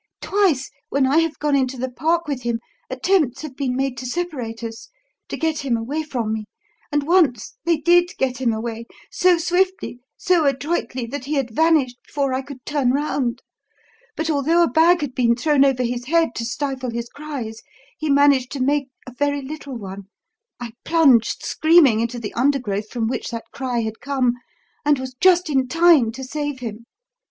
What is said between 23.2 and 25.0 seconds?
that cry had come, and